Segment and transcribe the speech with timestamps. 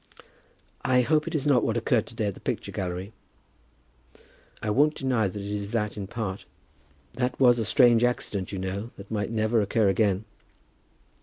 [0.83, 3.13] "I hope it is not what occurred to day at the picture gallery."
[4.59, 6.45] "I won't deny that it is that in part."
[7.13, 10.25] "That was a strange accident, you know, that might never occur again."